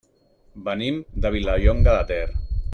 Venim 0.69 0.97
de 1.27 1.33
Vilallonga 1.37 1.97
de 1.99 2.03
Ter. 2.13 2.27